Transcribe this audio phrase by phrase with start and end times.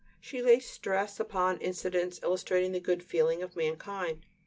[0.19, 4.25] She lays stress upon incidents illustrating the good feeling of mankind.